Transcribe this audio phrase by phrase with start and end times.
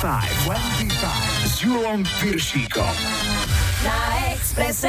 [0.00, 0.48] 25.
[0.48, 2.94] 25 s Julom Piršíkom.
[3.84, 4.88] Na Expresse.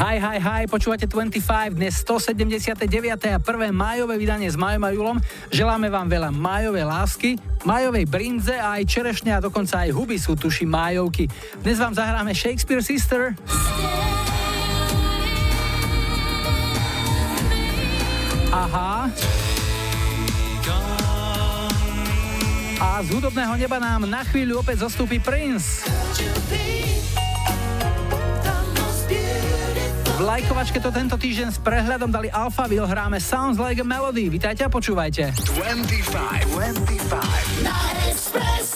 [0.00, 2.88] Hi, hi, hi, počúvate 25, dnes 179.
[3.28, 5.20] a prvé majové vydanie s Majom a Julom.
[5.52, 7.30] Želáme vám veľa majovej lásky,
[7.68, 11.28] majovej brinze a aj čerešne a dokonca aj huby sú tuši majovky.
[11.60, 13.36] Dnes vám zahráme Shakespeare Sister.
[18.48, 19.12] Aha.
[22.84, 25.88] A z hudobného neba nám na chvíľu opäť zostúpi Prince.
[30.14, 34.28] V lajkovačke to tento týždeň s prehľadom dali alfa, hráme Sounds Like a Melody.
[34.28, 35.32] Vitajte a počúvajte.
[35.32, 36.44] 25,
[37.64, 38.73] 25.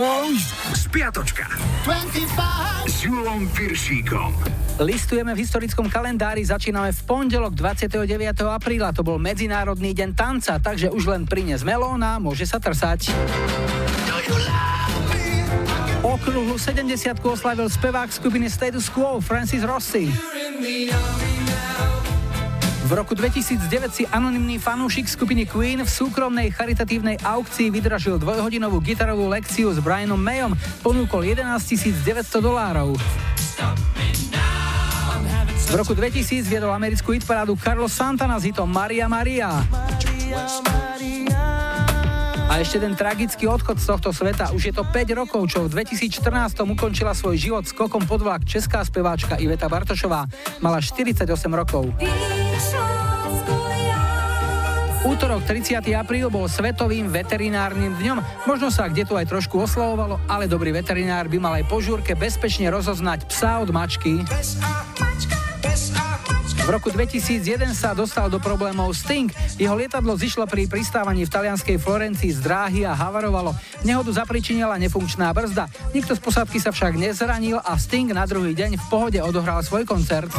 [0.00, 0.32] Rockovou.
[0.72, 1.44] Spiatočka.
[1.84, 2.88] 25.
[2.88, 4.32] S Julom Piršíkom.
[4.80, 8.08] Listujeme v historickom kalendári, začíname v pondelok 29.
[8.48, 13.12] apríla, to bol Medzinárodný deň tanca, takže už len prines melón a môže sa trsať.
[16.00, 20.08] Okruhu 70 oslavil spevák skupiny Status Quo Francis Rossi.
[22.90, 29.30] V roku 2009 si anonymný fanúšik skupiny Queen v súkromnej charitatívnej aukcii vydražil dvojhodinovú gitarovú
[29.30, 31.46] lekciu s Brianom Mayom, ponúkol 11
[32.02, 32.98] 900 dolárov.
[35.70, 39.62] V roku 2000 viedol americkú hitparádu Carlos Santana s hitom Maria Maria.
[42.50, 44.50] A ešte ten tragický odchod z tohto sveta.
[44.50, 48.82] Už je to 5 rokov, čo v 2014 ukončila svoj život skokom pod vlak česká
[48.82, 50.26] speváčka Iveta Bartošová.
[50.58, 51.22] Mala 48
[51.54, 51.86] rokov.
[55.30, 55.94] Útorok 30.
[55.94, 58.18] apríl bol Svetovým veterinárnym dňom.
[58.50, 62.18] Možno sa kde tu aj trošku oslavovalo, ale dobrý veterinár by mal aj po žúrke
[62.18, 64.26] bezpečne rozoznať psa od mačky.
[66.66, 67.46] V roku 2001
[67.78, 69.30] sa dostal do problémov Sting.
[69.54, 73.54] Jeho lietadlo zišlo pri pristávaní v talianskej Florencii z dráhy a havarovalo.
[73.86, 75.70] Nehodu zapričinila nefunkčná brzda.
[75.94, 79.86] Nikto z posádky sa však nezranil a Sting na druhý deň v pohode odohral svoj
[79.86, 80.34] koncert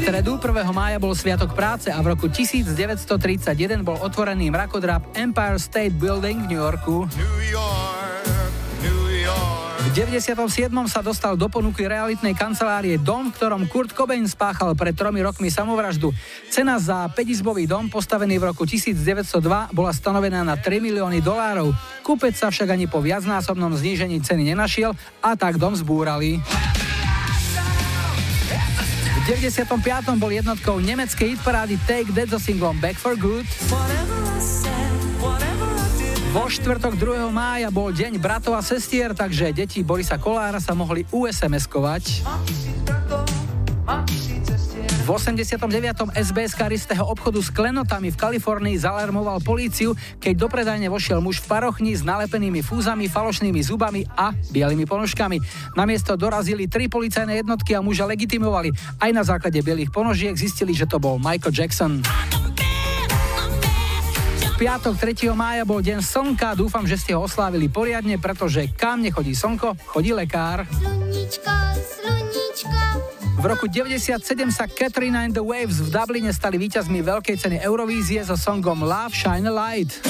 [0.00, 0.64] stredu 1.
[0.72, 6.46] mája bol Sviatok práce a v roku 1931 bol otvorený mrakodrap Empire State Building v
[6.48, 7.04] New Yorku.
[9.80, 10.32] V 97.
[10.88, 15.52] sa dostal do ponuky realitnej kancelárie dom, v ktorom Kurt Cobain spáchal pred tromi rokmi
[15.52, 16.16] samovraždu.
[16.48, 19.36] Cena za 5-izbový dom, postavený v roku 1902,
[19.76, 21.76] bola stanovená na 3 milióny dolárov.
[22.00, 26.40] Kúpec sa však ani po viacnásobnom znížení ceny nenašiel a tak dom zbúrali.
[29.30, 30.18] 95.
[30.18, 33.46] bol jednotkou nemeckej hitparády Take That so singlom Back for Good.
[36.34, 37.30] Vo štvrtok 2.
[37.30, 42.26] mája bol deň bratov a sestier, takže deti Borisa Kolára sa mohli USMS-kovať.
[45.10, 46.14] V 89.
[46.14, 51.50] SBS karistého obchodu s klenotami v Kalifornii zalarmoval políciu, keď do predajne vošiel muž v
[51.50, 55.42] parochni s nalepenými fúzami, falošnými zubami a bielými ponožkami.
[55.74, 58.70] Na miesto dorazili tri policajné jednotky a muža legitimovali.
[59.02, 62.06] Aj na základe bielých ponožiek zistili, že to bol Michael Jackson
[64.60, 65.32] piatok 3.
[65.32, 70.12] mája bol deň slnka, dúfam, že ste ho oslávili poriadne, pretože kam nechodí slnko, chodí
[70.12, 70.68] lekár.
[70.68, 72.80] Sluníčko, sluníčko.
[73.40, 74.20] V roku 97
[74.52, 79.16] sa Katrina and the Waves v Dubline stali víťazmi veľkej ceny Eurovízie so songom Love
[79.16, 80.04] Shine a Light.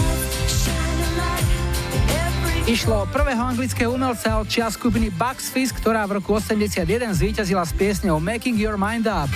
[2.66, 6.82] Išlo o prvého anglického umelca od čias skupiny Bugs Fizz, ktorá v roku 81
[7.14, 9.30] zvíťazila s piesňou Making Your Mind Up.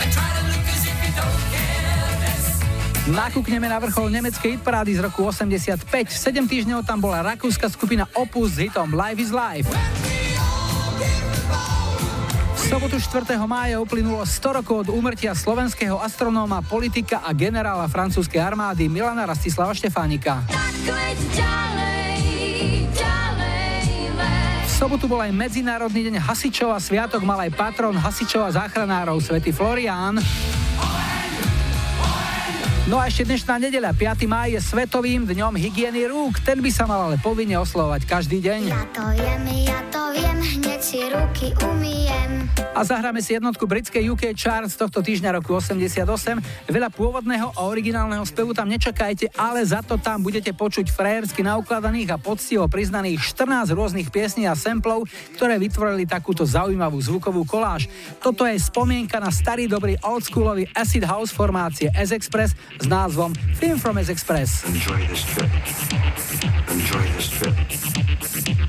[3.04, 5.84] Nakúkneme na vrchol nemeckej hitparády z roku 85.
[6.08, 9.68] 7 týždňov tam bola rakúska skupina Opus s hitom Life is Life
[12.74, 13.38] sobotu 4.
[13.46, 19.70] mája uplynulo 100 rokov od úmrtia slovenského astronóma, politika a generála francúzskej armády Milana Rastislava
[19.76, 20.42] Štefánika.
[24.64, 29.22] V sobotu bol aj Medzinárodný deň hasičov a sviatok mal aj patron hasičov a záchranárov
[29.22, 30.18] svätý Florián.
[32.84, 34.28] No a ešte dnešná nedeľa, 5.
[34.28, 36.36] máj je Svetovým dňom hygieny rúk.
[36.44, 38.60] Ten by sa mal ale povinne oslovať každý deň.
[38.68, 42.44] Ja to jem, ja to viem, hneď si ruky umiem.
[42.74, 46.04] A zahráme si jednotku britskej UK Charts tohto týždňa roku 88.
[46.66, 52.18] Veľa pôvodného a originálneho spevu tam nečakajte, ale za to tam budete počuť frajersky naukladaných
[52.18, 55.06] a poctivo priznaných 14 rôznych piesní a samplov,
[55.38, 57.86] ktoré vytvorili takúto zaujímavú zvukovú koláž.
[58.18, 63.98] Toto je spomienka na starý dobrý oldschoolový acid house formácie S-Express s názvom Film from
[63.98, 64.64] S-Express.
[64.64, 65.50] Enjoy this trip.
[66.70, 67.54] Enjoy this trip.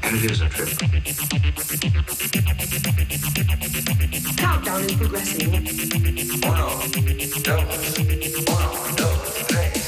[0.03, 0.77] And it is a trip.
[4.37, 5.53] Countdown is progressing.
[6.43, 6.83] Uno, oh,
[7.43, 9.84] dos, uno, oh, dos, tres.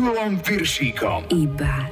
[0.00, 1.20] 25 s Julom Piršíkom.
[1.28, 1.89] Iba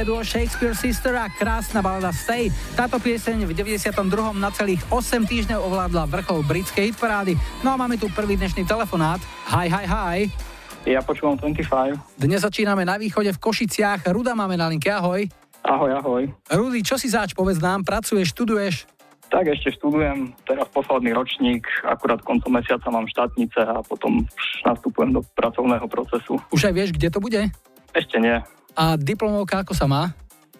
[0.00, 2.48] Britské duo Shakespeare Sister a krásna balada Stay.
[2.72, 3.92] Táto pieseň v 92.
[4.32, 7.36] na celých 8 týždňov ovládla vrchol britskej hitparády.
[7.60, 9.20] No a máme tu prvý dnešný telefonát.
[9.52, 10.18] Hi, hi, hi.
[10.88, 12.16] Ja počúvam 25.
[12.16, 14.08] Dnes začíname na východe v Košiciach.
[14.08, 15.28] Ruda máme na linke, ahoj.
[15.68, 16.22] Ahoj, ahoj.
[16.48, 18.88] Rudy, čo si zač, povedz nám, pracuješ, študuješ?
[19.28, 24.24] Tak ešte študujem, teraz posledný ročník, akurát koncom mesiaca mám štátnice a potom
[24.64, 26.40] nastupujem do pracovného procesu.
[26.48, 27.52] Už aj vieš, kde to bude?
[27.92, 28.40] Ešte nie.
[28.76, 30.02] A diplomovka ako sa má?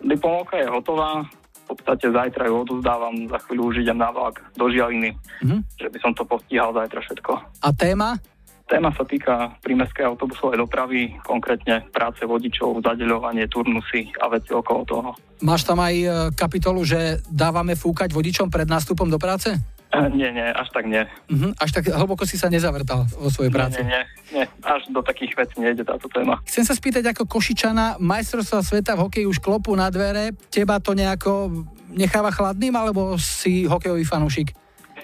[0.01, 1.25] Diplomovka je hotová,
[1.71, 5.15] v podstate zajtra ju odozdávam, za chvíľu už idem na vlak do Žialiny,
[5.45, 5.57] Mhm.
[5.79, 7.33] že by som to postihal zajtra všetko.
[7.63, 8.19] A téma?
[8.67, 15.11] Téma sa týka prímeskej autobusovej dopravy, konkrétne práce vodičov, zadeľovanie, turnusy a veci okolo toho.
[15.43, 16.07] Máš tam aj e,
[16.39, 19.59] kapitolu, že dávame fúkať vodičom pred nástupom do práce?
[20.19, 21.03] Nie, nie, až tak nie.
[21.27, 21.59] Mhm.
[21.59, 23.83] Až tak hlboko si sa nezavrtal vo svojej práci.
[23.83, 26.39] Nie, nie, nie, až do takých vecí nejde táto téma.
[26.47, 30.95] Chcem sa spýtať ako Košičana, majstrovstva sveta v hokeji už klopú na dvere, teba to
[30.95, 34.55] nejako necháva chladným, alebo si hokejový fanúšik?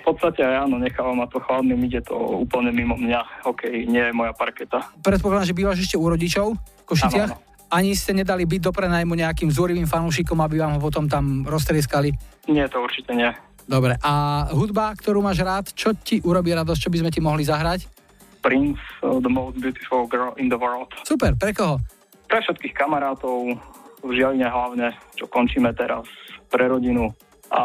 [0.07, 2.15] V podstate aj áno, necháva ma to chladným, ide to
[2.47, 3.43] úplne mimo mňa.
[3.43, 4.87] Hokej nie je moja parketa.
[5.03, 7.35] Predpokladám, že bývaš ešte u rodičov v Košiciach?
[7.35, 7.43] Áno,
[7.75, 12.15] Ani ste nedali byť do prenajmu nejakým zúrivým fanúšikom, aby vám ho potom tam roztrieskali?
[12.47, 13.35] Nie, to určite nie.
[13.67, 17.43] Dobre, a hudba, ktorú máš rád, čo ti urobí radosť, čo by sme ti mohli
[17.43, 17.91] zahrať?
[18.39, 20.95] Prince, uh, the most beautiful girl in the world.
[21.03, 21.83] Super, pre koho?
[22.31, 23.59] Pre všetkých kamarátov,
[24.07, 26.07] v Žialine hlavne, čo končíme teraz,
[26.47, 27.11] pre rodinu
[27.51, 27.63] a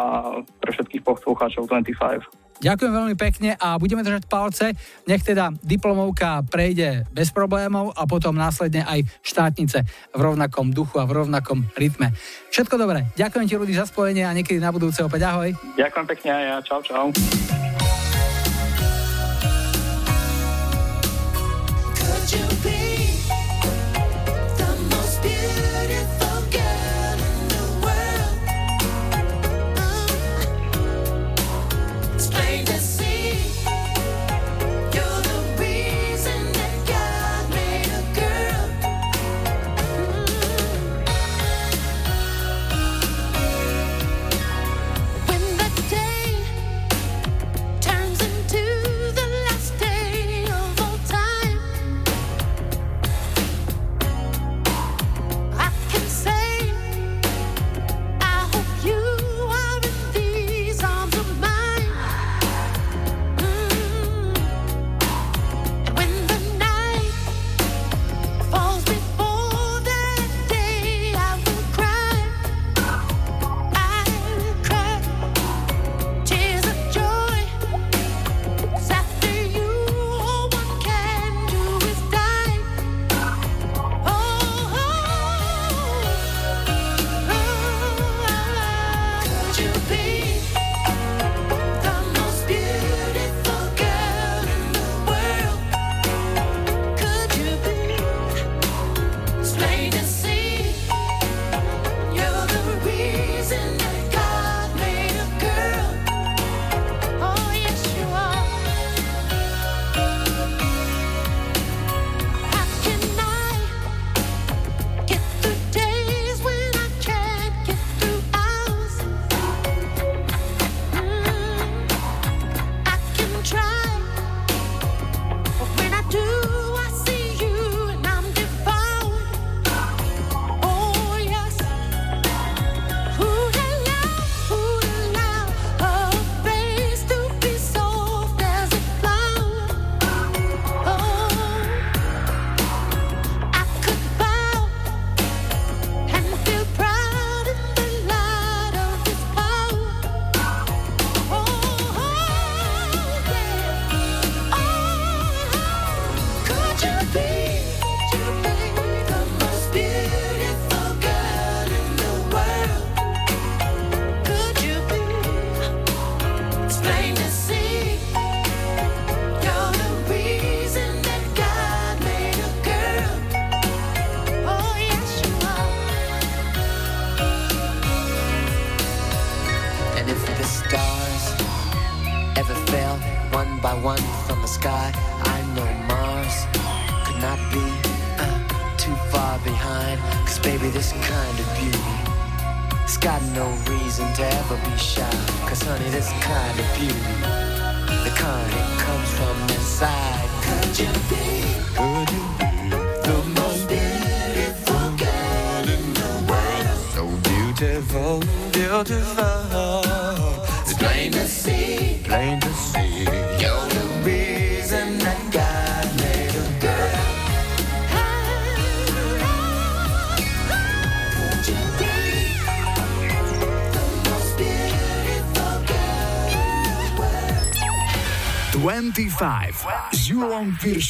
[0.58, 2.41] pre všetkých poslucháčov 25.
[2.62, 4.78] Ďakujem veľmi pekne a budeme držať palce.
[5.10, 9.82] Nech teda diplomovka prejde bez problémov a potom následne aj štátnice
[10.14, 12.14] v rovnakom duchu a v rovnakom rytme.
[12.54, 13.10] Všetko dobré.
[13.18, 15.50] Ďakujem ti, Rudy, za spojenie a niekedy na budúce opäť ahoj.
[15.74, 16.56] Ďakujem pekne aj ja.
[16.62, 17.10] Čau, čau.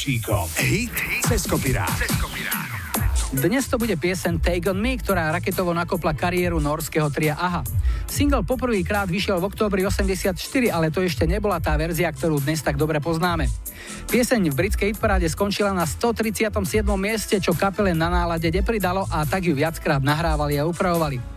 [0.02, 0.50] Piršíkom.
[0.58, 0.90] Hit
[1.30, 1.94] cez kopirát.
[3.30, 7.62] Dnes to bude piesen Take On Me, ktorá raketovo nakopla kariéru norského tria AHA.
[8.10, 10.34] Single poprvýkrát vyšiel v októbri 84,
[10.74, 13.46] ale to ešte nebola tá verzia, ktorú dnes tak dobre poznáme.
[14.10, 16.50] Pieseň v britskej hitparáde skončila na 137.
[16.98, 21.31] mieste, čo kapele na nálade nepridalo a tak ju viackrát nahrávali a upravovali.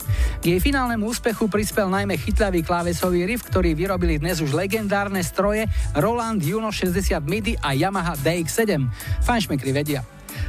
[0.46, 5.66] K jej finálnemu úspechu prispel najmä chytľavý klávesový riff, ktorý vyrobili dnes už legendárne stroje
[5.98, 8.86] Roland Juno 60 MIDI a Yamaha DX7.
[9.26, 10.06] Fanšmekry vedia.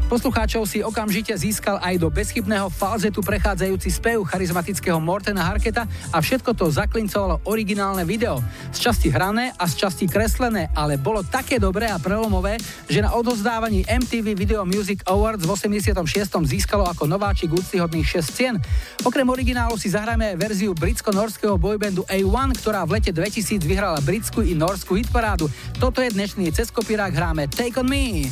[0.07, 5.83] Poslucháčov si okamžite získal aj do bezchybného falzetu prechádzajúci spev charizmatického Mortena Harketa
[6.14, 8.38] a všetko to zaklincovalo originálne video.
[8.71, 12.55] Z časti hrané a z časti kreslené, ale bolo také dobré a prelomové,
[12.87, 15.99] že na odozdávaní MTV Video Music Awards v 86.
[16.47, 18.55] získalo ako nováčik úctyhodných 6 cien.
[19.03, 24.55] Okrem originálu si zahráme verziu britsko-norského boybandu A1, ktorá v lete 2000 vyhrala britskú i
[24.55, 25.51] norskú hitparádu.
[25.83, 28.31] Toto je dnešný ceskopirák, hráme Take On Me.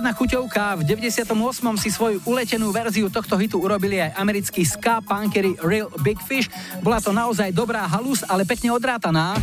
[0.00, 0.80] Jedna chuťovka.
[0.80, 1.28] V 98.
[1.76, 6.48] si svoju uletenú verziu tohto hitu urobili aj americkí ska punkery Real Big Fish.
[6.80, 9.36] Bola to naozaj dobrá halus, ale pekne odrátaná.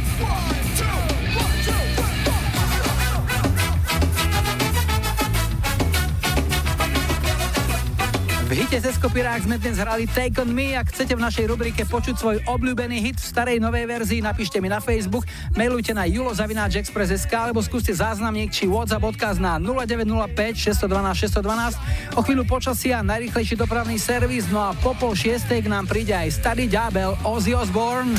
[8.48, 10.72] V hite ze Skopirák sme dnes hrali Take On Me.
[10.72, 14.72] Ak chcete v našej rubrike počuť svoj obľúbený hit v starej novej verzii, napíšte mi
[14.72, 22.14] na Facebook, mailujte na julozavináčexpress.sk alebo skúste záznamník či WhatsApp odkaz na 0905 612 612.
[22.14, 26.38] O chvíľu počasia najrychlejší dopravný servis, no a po pol šiestej k nám príde aj
[26.38, 28.14] starý ďábel Ozzy Osbourne.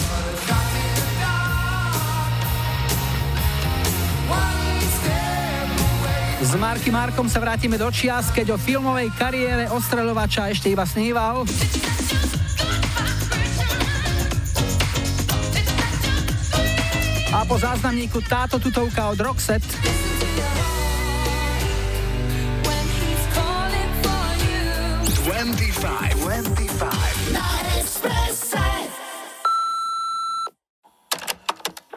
[6.42, 11.46] S Marky Markom sa vrátime do čias, keď o filmovej kariére ostreľovača ešte iba sníval.
[17.48, 19.97] Po záznamníku táto tutovka od Roxette.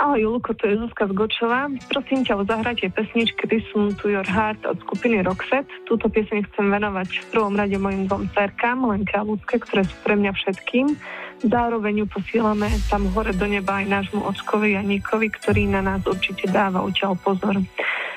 [0.01, 1.69] Ahoj Julko, to je Zuzka z Gočova.
[1.85, 5.69] Prosím ťa o zahratie pesničky This to Your Heart od skupiny Roxette.
[5.85, 9.93] Túto pieseň chcem venovať v prvom rade mojim dvom cerkám, Lenke a Ľudke, ktoré sú
[10.01, 10.97] pre mňa všetkým.
[11.45, 16.49] Zároveň ju posielame tam hore do neba aj nášmu ockovi Janíkovi, ktorý na nás určite
[16.49, 17.61] dáva odtiaľ pozor.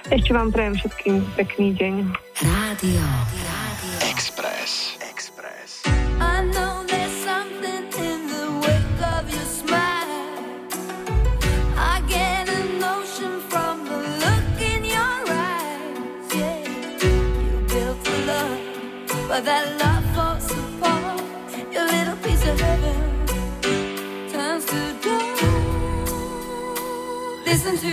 [0.09, 1.95] Ešte vám prajem všetkým pekný deň.
[2.41, 3.05] Rádio.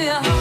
[0.02, 0.41] Listen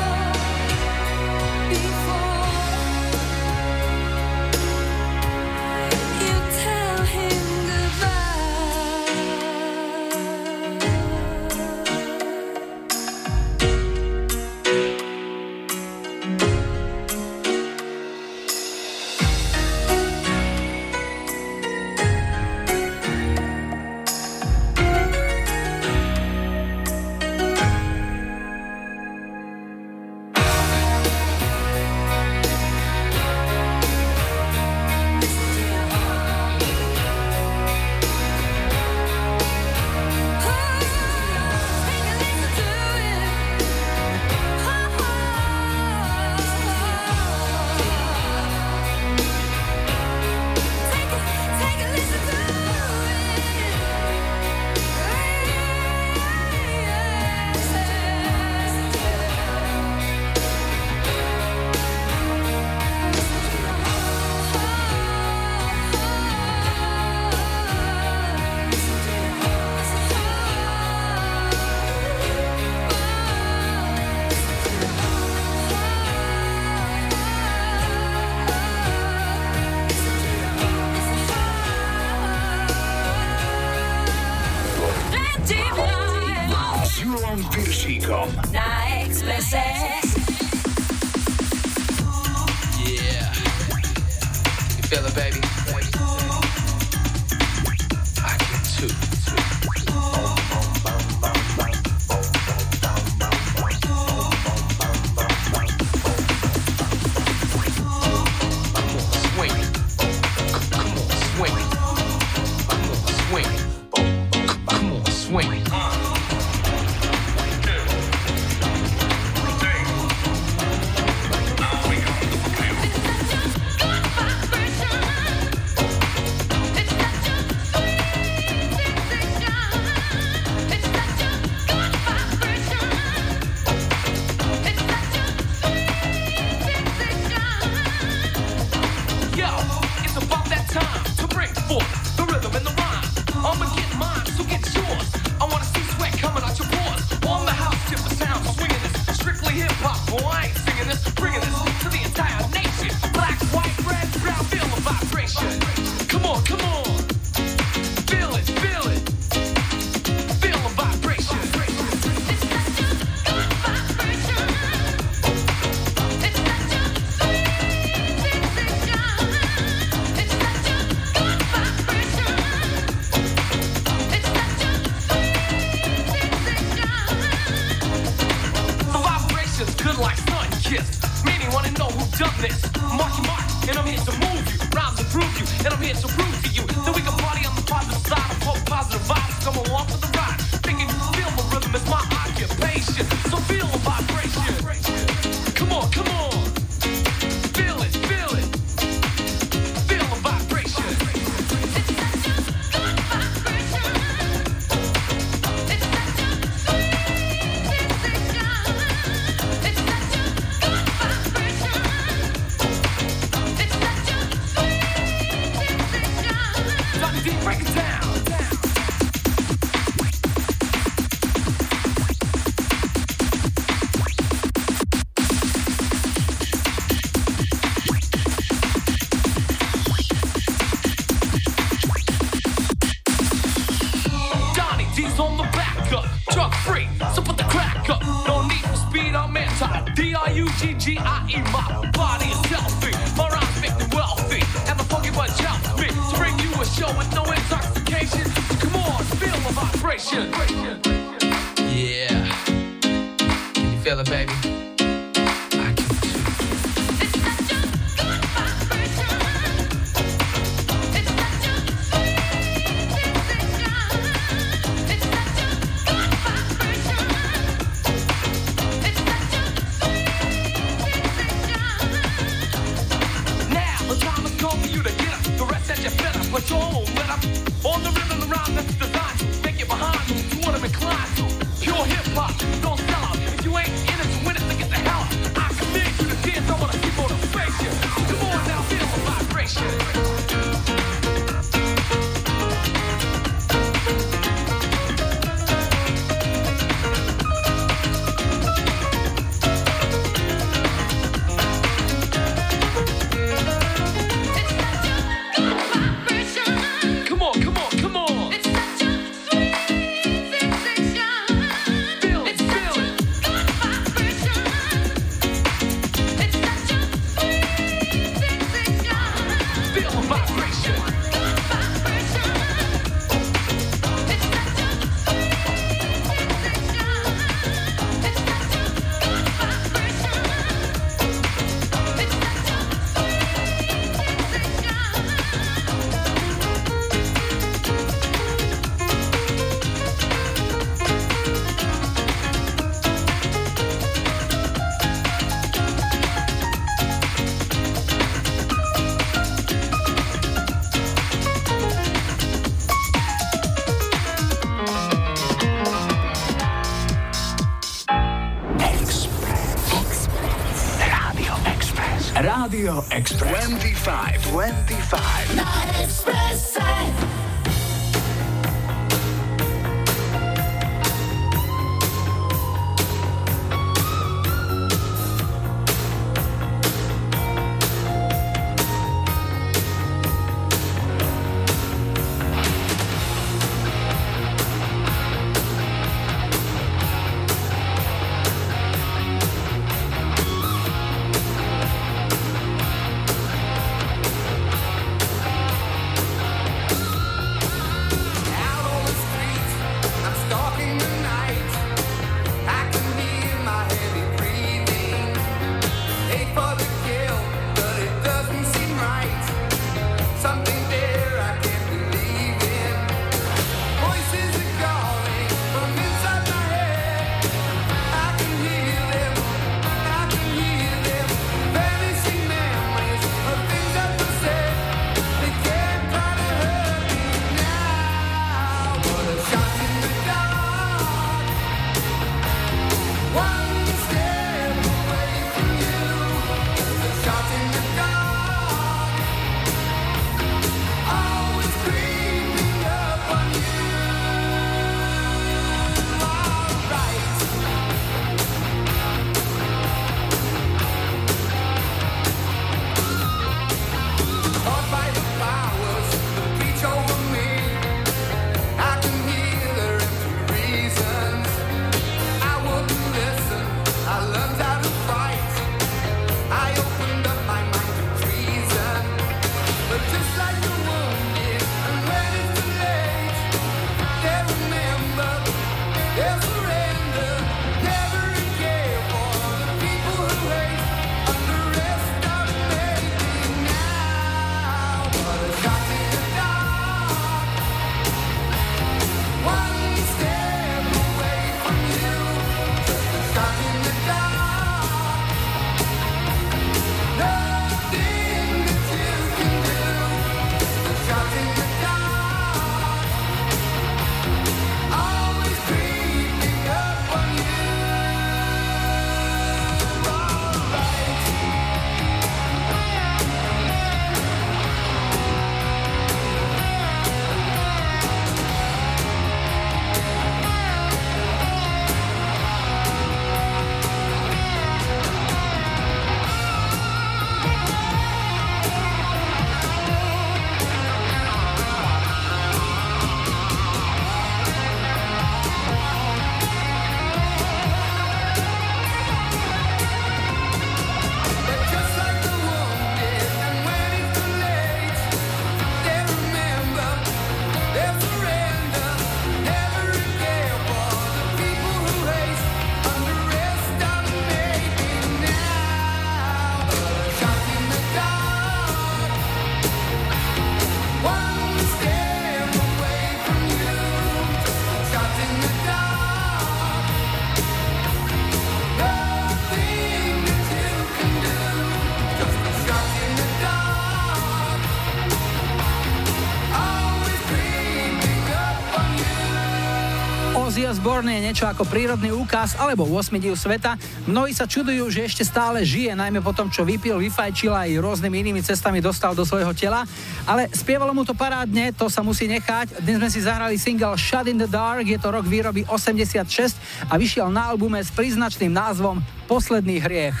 [580.80, 583.60] Osbourne je niečo ako prírodný úkaz alebo 8 div sveta.
[583.84, 587.60] Mnohí sa čudujú, že ešte stále žije, najmä po tom, čo vypil, vyfajčil a aj
[587.60, 589.68] rôznymi inými cestami dostal do svojho tela.
[590.08, 592.64] Ale spievalo mu to parádne, to sa musí nechať.
[592.64, 596.40] Dnes sme si zahrali single Shut in the Dark, je to rok výroby 86
[596.72, 600.00] a vyšiel na albume s príznačným názvom Posledný hriech.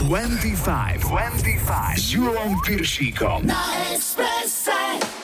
[0.00, 1.12] 25.
[1.12, 1.92] 25.
[1.92, 3.44] S Julom Piršíkom.
[3.44, 3.60] Na
[3.92, 5.15] Expresse.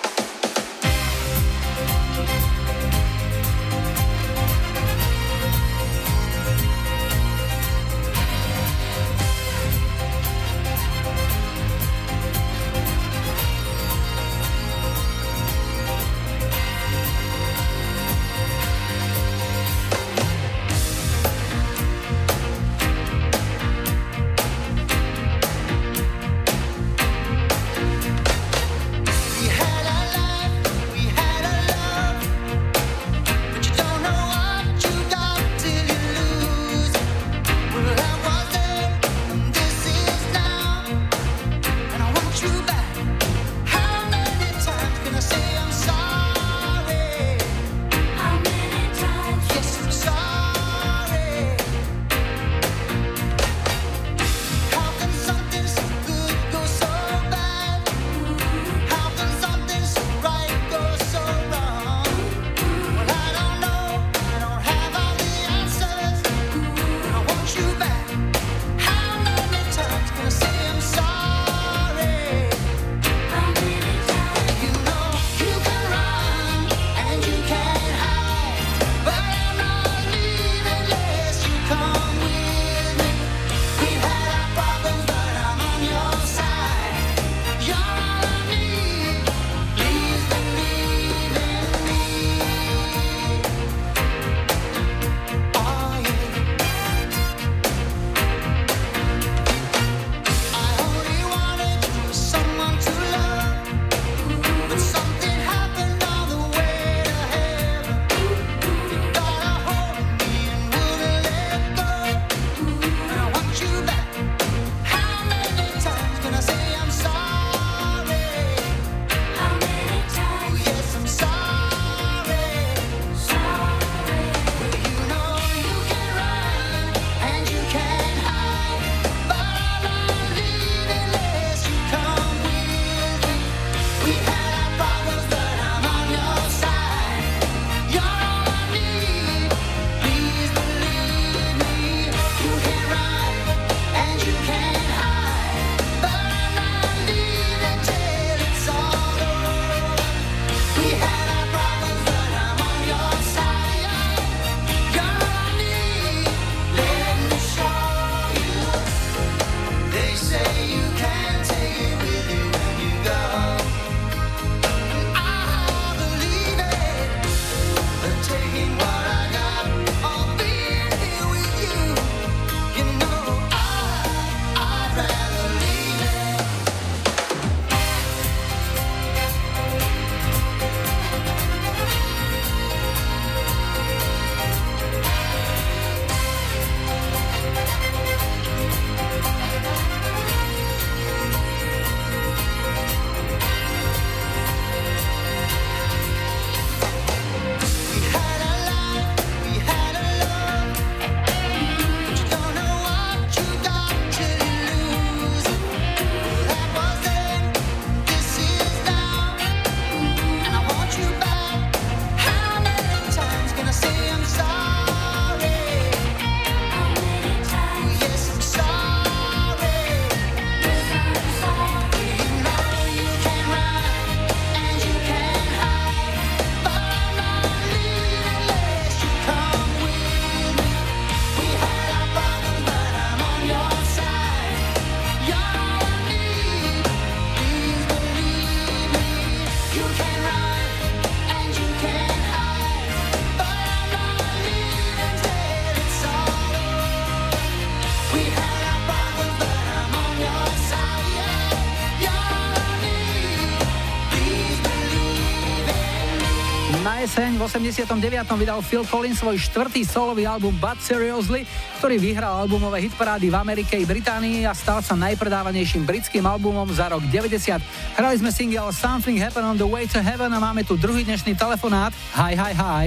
[257.13, 258.41] Jeseň v 89.
[258.41, 261.45] vydal Phil Collins svoj štvrtý solový album But Seriously,
[261.77, 266.89] ktorý vyhral albumové hitparády v Amerike i Británii a stal sa najpredávanejším britským albumom za
[266.89, 267.61] rok 90.
[268.01, 271.37] Hrali sme single Something Happened on the Way to Heaven a máme tu druhý dnešný
[271.37, 271.93] telefonát.
[272.17, 272.87] Hi, hi, hi.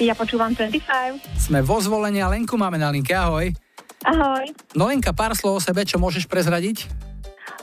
[0.00, 1.20] Ja počúvam 25.
[1.36, 3.12] Sme vo zvolení a Lenku máme na linke.
[3.12, 3.52] Ahoj.
[4.08, 4.48] Ahoj.
[4.72, 6.88] No Lenka, pár slov o sebe, čo môžeš prezradiť?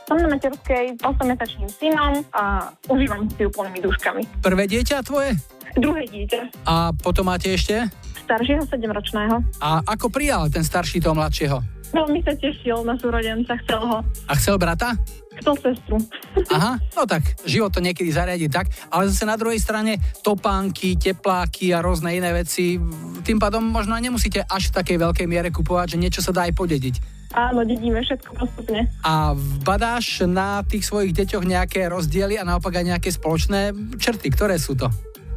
[0.06, 4.22] Som na materskej 8-mesačným synom a užívam si úplnými duškami.
[4.46, 5.34] Prvé dieťa tvoje?
[5.78, 7.90] Druhé dieťa, A potom máte ešte?
[8.30, 9.42] staršieho 7-ročného.
[9.58, 11.58] A ako prijal ten starší toho mladšieho?
[11.90, 14.06] Veľmi sa tešil na súrodenca, chcel ho.
[14.30, 14.94] A chcel brata?
[15.42, 15.98] Chcel sestru.
[16.54, 21.74] Aha, no tak, život to niekedy zariadi tak, ale zase na druhej strane topánky, tepláky
[21.74, 22.78] a rôzne iné veci,
[23.26, 26.54] tým pádom možno nemusíte až v takej veľkej miere kupovať, že niečo sa dá aj
[26.54, 26.96] podediť.
[27.34, 28.90] Áno, dedíme všetko postupne.
[29.02, 29.34] A
[29.66, 34.78] badáš na tých svojich deťoch nejaké rozdiely a naopak aj nejaké spoločné črty, ktoré sú
[34.78, 34.90] to?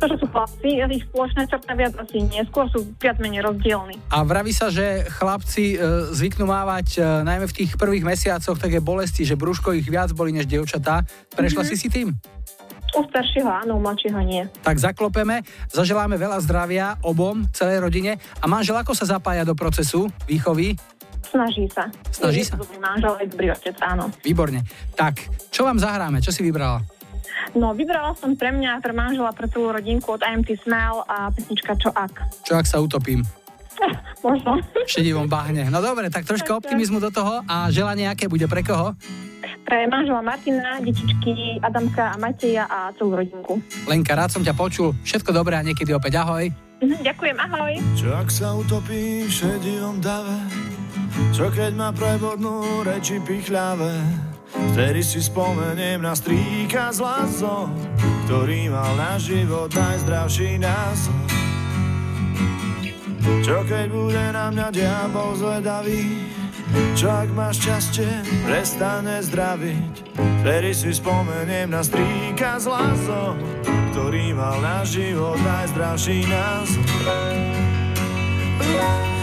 [0.02, 4.02] To, že sú chlapci, ich spoločné črta viac asi nie, skôr sú viac menej rozdielni.
[4.10, 8.82] A vraví sa, že chlapci e, zvyknú mávať e, najmä v tých prvých mesiacoch také
[8.82, 11.06] bolesti, že brúško ich viac boli než dievčatá.
[11.38, 11.68] Prešla Mhm.
[11.70, 12.18] si si tým?
[12.92, 14.42] U staršieho áno, u mladšieho nie.
[14.60, 18.18] Tak zaklopeme, zaželáme veľa zdravia obom, celej rodine.
[18.42, 20.76] A manžel ako sa zapája do procesu výchovy?
[21.24, 21.88] Snaží sa.
[22.12, 22.60] Snaží je sa?
[22.60, 24.12] Dobrý manžel, dobrý otec, áno.
[24.20, 24.60] Výborne.
[24.92, 26.20] Tak, čo vám zahráme?
[26.20, 26.84] Čo si vybrala?
[27.52, 31.76] No, vybrala som pre mňa, pre manžela, pre celú rodinku od IMT Smell a pesnička
[31.76, 32.14] Čo ak.
[32.46, 33.24] Čo ak sa utopím?
[34.26, 34.62] Možno.
[34.62, 35.66] V šedivom bahne.
[35.68, 38.94] No dobre, tak troška optimizmu do toho a želanie aké bude pre koho?
[39.62, 43.62] Pre manžela Martina, detičky Adamka a Mateja a celú rodinku.
[43.86, 44.94] Lenka, rád som ťa počul.
[45.06, 46.50] Všetko dobré a niekedy opäť ahoj.
[46.82, 47.72] Mhm, ďakujem, ahoj.
[47.94, 50.34] Čo ak sa utopí v šedivom dave?
[51.30, 54.31] Čo keď ma prebodnú reči pichľavé?
[54.52, 57.68] Vtedy si spomeniem na strýka z lazo,
[58.28, 61.16] ktorý mal na život najzdravší názor.
[63.42, 66.28] Čo keď bude na mňa diabol zvedavý?
[66.96, 68.08] Čo ak ma šťastie
[68.48, 70.16] prestane zdraviť?
[70.44, 73.36] Vtedy si spomeniem na strýka z lazo,
[73.92, 76.86] ktorý mal na život najzdravší názor.
[78.62, 79.21] Aj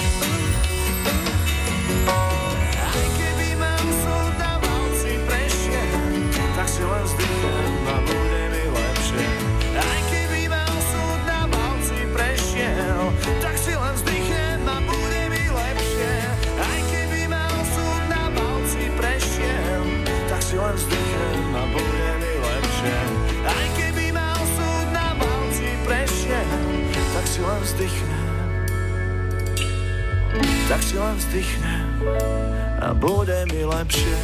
[30.69, 31.89] tak si len vzdychnem
[32.77, 34.17] a bude mi lepšie.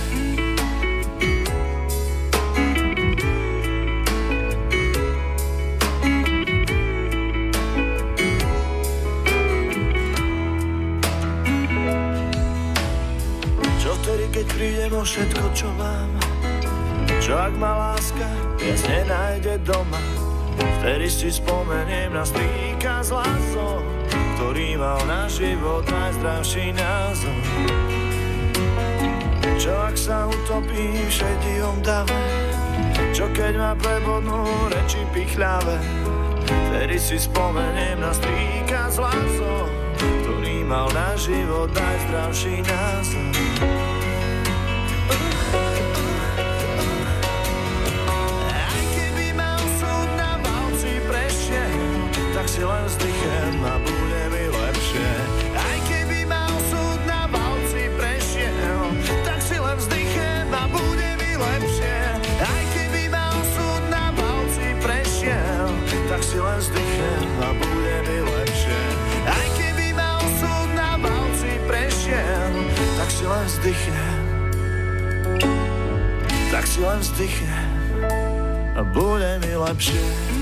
[13.81, 16.13] Čo vtedy, keď prídem o všetko, čo mám?
[17.17, 18.29] Čo ak ma láska
[18.61, 19.97] viac nenájde doma?
[20.77, 23.81] Vtedy si spomeniem na strýka z lazo,
[24.55, 27.43] ktorý mal na život najzdravší názor.
[29.59, 32.15] Čo ak sa utopí v šedivom dave?
[33.11, 35.75] Čo keď ma prebodnú reči pichľavé?
[36.71, 39.67] Vtedy si spomeniem na strýka z lazo,
[40.23, 43.24] ktorý mal na život najzdravší názor.
[66.35, 68.79] Si len vzdychem a bude mi lepšie.
[69.23, 72.51] Aj keby ma súd na valci prešiel,
[72.99, 74.19] tak si len vzdychnem.
[76.51, 77.71] Tak si len vzdychnem
[78.75, 80.34] a bude mi lepšie.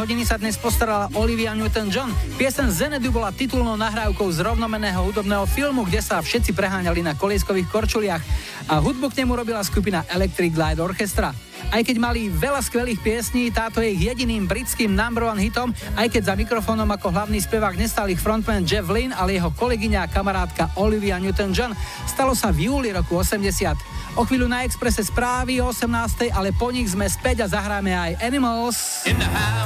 [0.00, 2.08] Hodiny sa dnes postarala Olivia Newton-John.
[2.40, 7.68] Piesen Zenedy bola titulnou nahrávkou z rovnomeného hudobného filmu, kde sa všetci preháňali na kolieskových
[7.68, 8.24] korčuliach
[8.72, 11.36] a hudbu k nemu robila skupina Electric Light Orchestra.
[11.68, 16.08] Aj keď mali veľa skvelých piesní, táto je ich jediným britským number one hitom, aj
[16.08, 20.08] keď za mikrofónom ako hlavný spevák nestal ich frontman Jeff Lynne, ale jeho kolegyňa a
[20.08, 21.76] kamarátka Olivia Newton-John.
[22.08, 24.16] Stalo sa v júli roku 80.
[24.16, 26.32] O chvíľu na Expresse správy o 18.
[26.32, 29.04] ale po nich sme späť a zahráme aj Animals.
[29.04, 29.59] In the house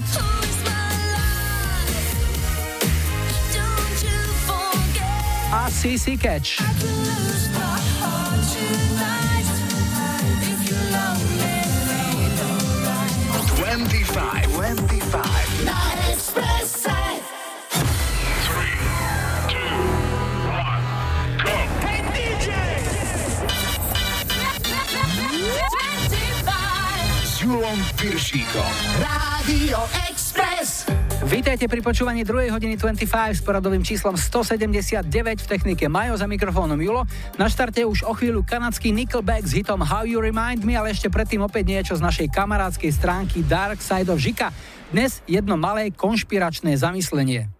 [0.00, 0.40] No doubt.
[5.52, 6.60] A CC Catch.
[28.00, 28.72] Piršíkom.
[28.96, 29.76] Rádio
[30.08, 30.88] Express.
[31.28, 32.48] Vítajte pri počúvaní 2.
[32.48, 33.04] hodiny 25
[33.36, 37.04] s poradovým číslom 179 v technike Majo za mikrofónom Julo.
[37.36, 41.12] Na štarte už o chvíľu kanadský Nickelback s hitom How You Remind Me, ale ešte
[41.12, 44.48] predtým opäť niečo z našej kamarádskej stránky Dark Side of Žika.
[44.88, 47.52] Dnes jedno malé konšpiračné zamyslenie.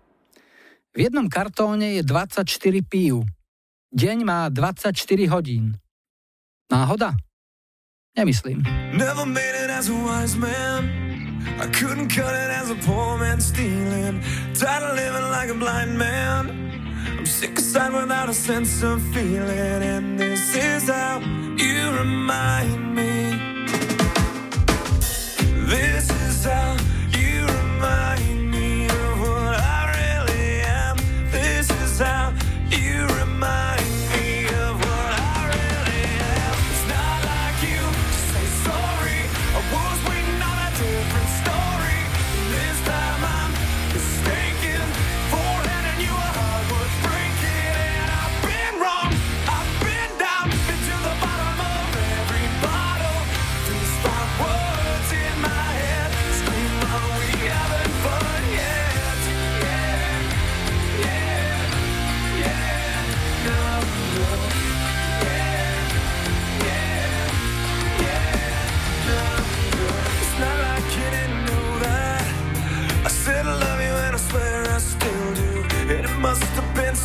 [0.96, 2.48] V jednom kartóne je 24
[2.88, 3.28] pív.
[3.92, 4.96] Deň má 24
[5.36, 5.76] hodín.
[6.72, 7.12] Náhoda?
[8.18, 8.62] Nemyslím.
[8.92, 10.90] Never made it as a wise man.
[11.60, 14.20] I couldn't cut it as a poor man stealing.
[14.54, 16.50] Tired of living like a blind man.
[17.18, 19.82] I'm sick aside without a sense of feeling.
[19.82, 21.20] And this is how
[21.56, 23.38] you remind me.
[25.66, 26.76] This is how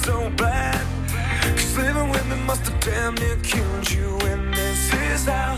[0.05, 0.85] so bad.
[1.57, 4.17] Cause living with me must have damn near killed you.
[4.29, 5.57] And this is how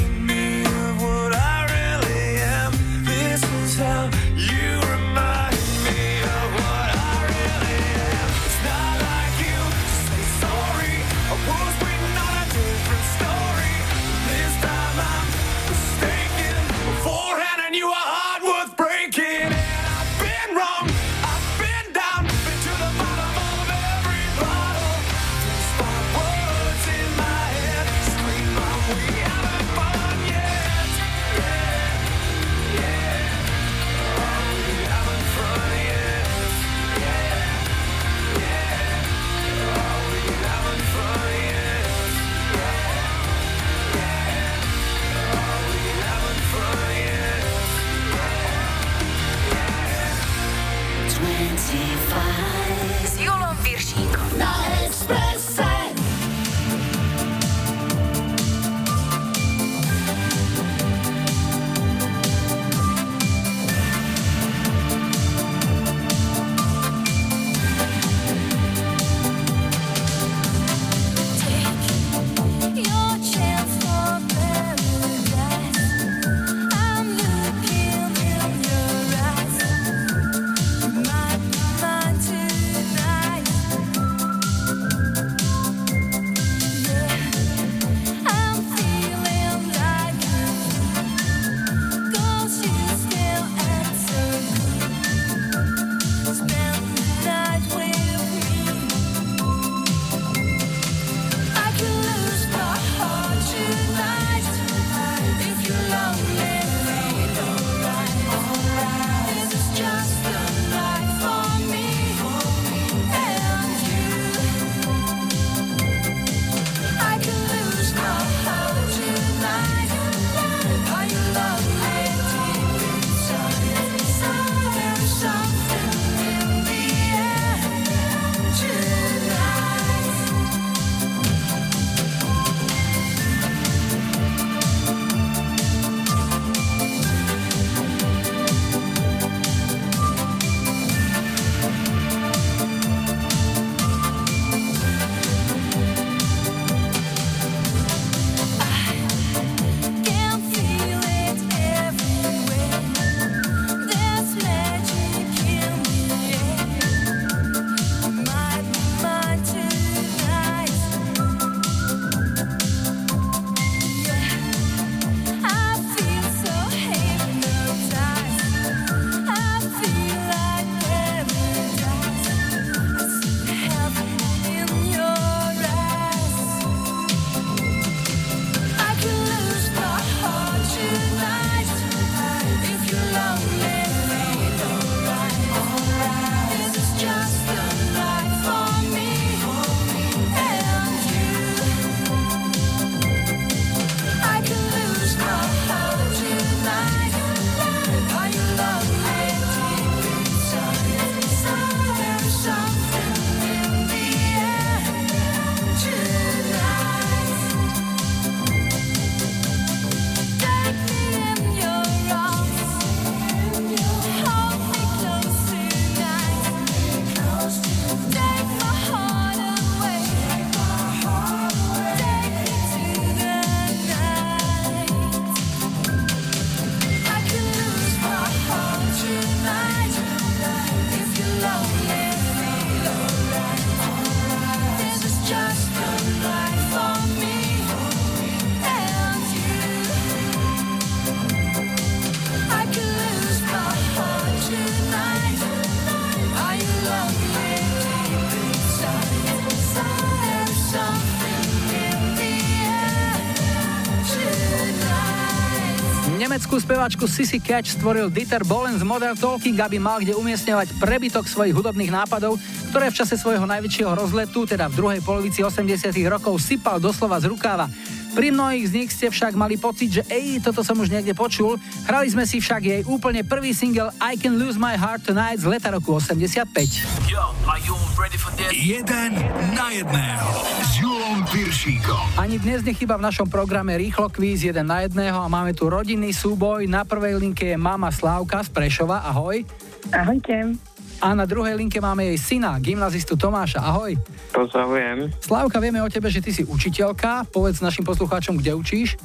[256.81, 261.53] speváčku Sissy Catch stvoril Dieter Bohlen z Modern Talking, aby mal kde umiestňovať prebytok svojich
[261.53, 262.41] hudobných nápadov,
[262.73, 265.77] ktoré v čase svojho najväčšieho rozletu, teda v druhej polovici 80
[266.09, 267.69] rokov, sypal doslova z rukáva.
[268.11, 271.55] Pri mnohých z nich ste však mali pocit, že ej, toto som už niekde počul.
[271.87, 275.47] Hrali sme si však jej úplne prvý single I Can Lose My Heart Tonight z
[275.47, 277.07] leta roku 85.
[277.07, 278.51] Yo, are you ready for this?
[278.51, 279.15] Jeden
[279.55, 280.27] na jedného
[280.59, 282.19] s Julom Piršíkom.
[282.19, 286.11] Ani dnes nechyba v našom programe rýchlo kvíz jeden na jedného a máme tu rodinný
[286.11, 286.67] súboj.
[286.67, 289.07] Na prvej linke je mama Slávka z Prešova.
[289.07, 289.47] Ahoj.
[289.95, 290.70] Ahojte.
[291.01, 293.57] A na druhej linke máme jej syna, gymnazistu Tomáša.
[293.57, 293.97] Ahoj.
[294.29, 295.09] Pozdravujem.
[295.17, 297.25] Slávka, vieme o tebe, že ty si učiteľka.
[297.33, 299.01] Povedz našim poslucháčom, kde učíš.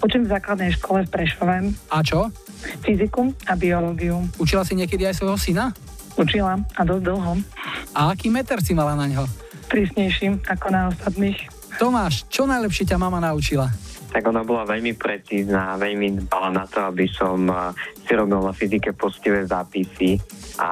[0.00, 1.56] Učím v základnej škole v Prešove.
[1.92, 2.32] A čo?
[2.80, 4.24] Fyziku a biológiu.
[4.40, 5.68] Učila si niekedy aj svojho syna?
[6.16, 7.32] Učila a dosť dlho.
[7.92, 9.28] A aký meter si mala na ňo?
[9.68, 11.36] Prísnejší ako na ostatných.
[11.76, 13.68] Tomáš, čo najlepšie ťa mama naučila?
[14.14, 17.74] Tak ona bola veľmi precízna, veľmi dbala na to, aby som eh,
[18.06, 20.22] si robil na fyzike poctivé zápisy
[20.62, 20.70] a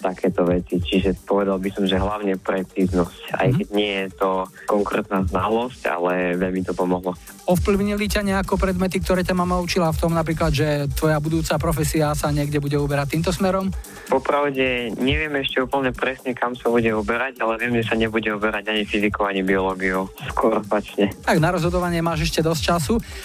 [0.00, 0.80] takéto veci.
[0.80, 3.36] Čiže povedal by som, že hlavne precíznosť.
[3.36, 4.30] Aj keď nie je to
[4.64, 7.12] konkrétna znalosť, ale veľmi to pomohlo.
[7.48, 12.12] Ovplyvnili ťa nejako predmety, ktoré ťa mama učila v tom napríklad, že tvoja budúca profesia
[12.12, 13.72] sa niekde bude uberať týmto smerom?
[14.08, 18.68] Popravde neviem ešte úplne presne, kam sa bude uberať, ale viem, že sa nebude uberať
[18.72, 20.12] ani fyzikou, ani biológiou.
[20.32, 21.12] Skôr opačne.
[21.24, 22.77] Tak na rozhodovanie máš ešte dosť času.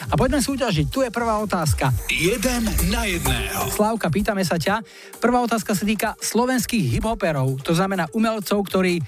[0.10, 0.89] A poďme súťažiť.
[0.89, 1.93] Tu je prvá otázka.
[2.10, 3.70] Jeden na jedného.
[3.70, 4.82] Slávka, pýtame sa ťa.
[5.22, 8.99] Prvá otázka sa týka slovenských hiphoperov, to znamená umelcov, ktorí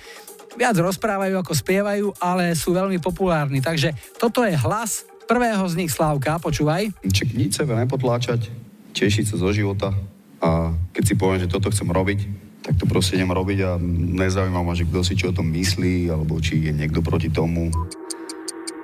[0.55, 3.59] viac rozprávajú ako spievajú, ale sú veľmi populárni.
[3.59, 6.93] Takže toto je hlas prvého z nich Slávka, počúvaj.
[7.03, 8.47] Čak nič sebe nepotláčať,
[8.95, 9.91] tešiť sa zo života
[10.39, 12.19] a keď si poviem, že toto chcem robiť,
[12.65, 13.77] tak to proste idem robiť a
[14.17, 17.69] nezaujíma ma, že kto si čo o tom myslí, alebo či je niekto proti tomu.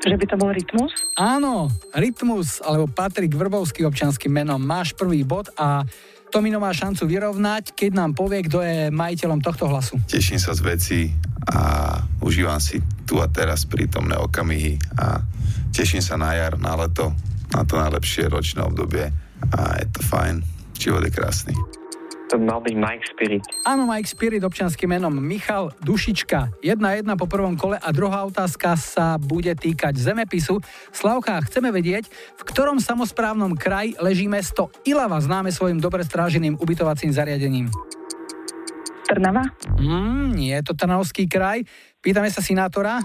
[0.02, 0.92] Že by to bol rytmus?
[1.14, 4.58] Áno, Rytmus, alebo Patrik Vrbovský občanským menom.
[4.58, 5.86] Máš prvý bod a
[6.32, 10.00] Tomino má šancu vyrovnať, keď nám povie, kto je majiteľom tohto hlasu.
[10.08, 11.00] Teším sa z veci
[11.52, 11.94] a
[12.24, 15.20] užívam si tu a teraz prítomné okamihy a
[15.76, 17.12] teším sa na jar, na leto,
[17.52, 19.12] na to najlepšie ročné obdobie
[19.52, 20.40] a je to fajn.
[20.80, 21.54] Život je krásny.
[22.32, 23.44] To mal byť Mike Spirit.
[23.68, 26.64] Áno, Mike Spirit občanským menom Michal Dušička.
[26.64, 30.64] Jedna jedna po prvom kole a druhá otázka sa bude týkať zemepisu.
[30.96, 32.08] Slavka, chceme vedieť,
[32.40, 37.68] v ktorom samozprávnom kraji leží mesto Ilava, známe svojim dobre stráženým ubytovacím zariadením.
[39.12, 39.44] Trnava?
[39.76, 41.68] Mm, nie je to Trnavský kraj.
[42.00, 43.04] Pýtame sa sinátora.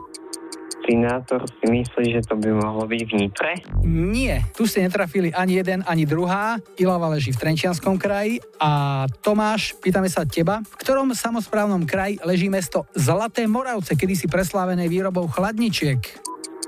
[0.87, 3.53] Sinátor si myslí, že to by mohlo byť v Nitre?
[3.83, 6.63] Nie, tu ste netrafili ani jeden, ani druhá.
[6.79, 8.39] Ilava leží v Trenčianskom kraji.
[8.63, 14.87] A Tomáš, pýtame sa teba, v ktorom samozprávnom kraji leží mesto Zlaté Moravce, kedysi preslávené
[14.87, 15.99] výrobou chladničiek?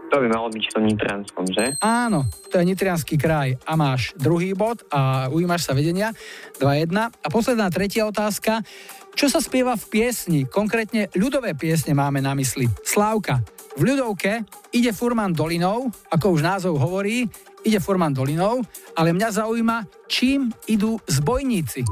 [0.08, 1.64] To by malo byť v tom Nitranskom, že?
[1.84, 6.16] Áno, to je Nitrianský kraj a máš druhý bod a ujímaš sa vedenia
[6.58, 6.90] 2-1.
[6.96, 8.64] A posledná tretia otázka.
[9.12, 10.40] Čo sa spieva v piesni?
[10.48, 12.66] Konkrétne ľudové piesne máme na mysli.
[12.82, 13.57] Slávka.
[13.78, 14.42] V ľudovke
[14.74, 17.30] ide furman dolinou, ako už názov hovorí,
[17.62, 18.58] ide furman dolinou,
[18.98, 21.86] ale mňa zaujíma, čím idú zbojníci.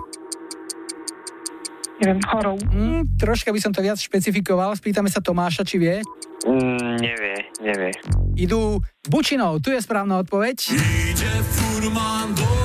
[2.03, 2.59] Neviem, horou.
[2.59, 6.03] Mm, troška by som to viac špecifikoval, spýtame sa Tomáša, či vie.
[6.43, 7.95] Mm, nevie, nevie.
[8.35, 10.77] Idú bučinou, tu je správna odpoveď.
[10.77, 12.56] Ide furman dolinou,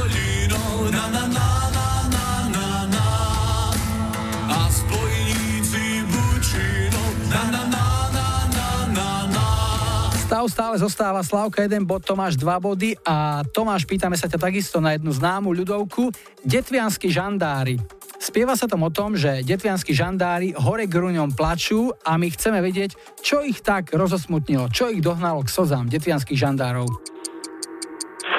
[10.41, 14.81] Stav stále zostáva Slavka 1 bod, Tomáš 2 body a Tomáš, pýtame sa ťa takisto
[14.81, 16.09] na jednu známu ľudovku.
[16.41, 17.77] Detviansky žandári.
[18.17, 23.21] Spieva sa tam o tom, že detvianskí žandári hore gruňom plačú a my chceme vedieť,
[23.21, 26.89] čo ich tak rozosmutnilo, čo ich dohnalo k slzám detvianských žandárov.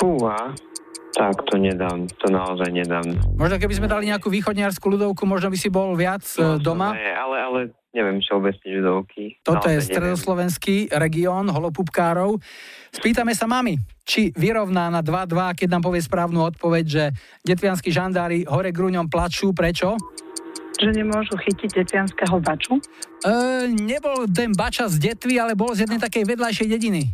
[0.02, 0.58] Fúha,
[1.12, 3.04] tak to nedám, to naozaj nedám.
[3.36, 6.96] Možno keby sme dali nejakú východniarskú ľudovku, možno by si bol viac e, doma.
[6.96, 7.58] Ne, ale, ale
[7.92, 9.44] neviem všeobecne ľudovky.
[9.44, 9.92] Toto je Naozaj neviem.
[9.92, 12.40] stredoslovenský región holopupkárov.
[12.96, 13.76] Spýtame sa mami,
[14.08, 17.04] či vyrovná na 2-2, keď nám povie správnu odpoveď, že
[17.44, 19.52] detvianskí žandári hore gruňom plačú.
[19.52, 20.00] Prečo?
[20.80, 22.80] Že nemôžu chytiť detvianského baču?
[23.20, 27.12] E, nebol ten bača z detvy, ale bol z jednej takej vedľajšej dediny.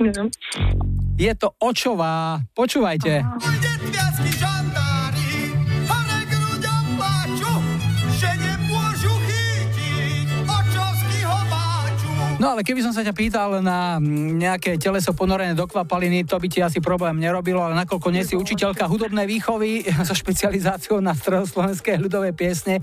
[0.00, 0.32] Neviem.
[1.18, 2.40] Je to očová.
[2.56, 3.20] Počúvajte.
[3.20, 3.81] Detviansky
[12.42, 16.34] No ale keby som sa ťa pýtal na mm, nejaké teleso ponorené do kvapaliny, to
[16.42, 21.14] by ti asi problém nerobilo, ale nakoľko nie si učiteľka hudobnej výchovy so špecializáciou na
[21.14, 22.82] slovenské ľudové piesne,